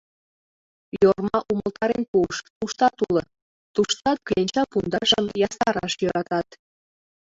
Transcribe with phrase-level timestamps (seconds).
[1.03, 3.23] Йорма умылтарен пуыш: туштат уло,
[3.75, 6.47] туштат кленча пундашым ястараш йӧратат.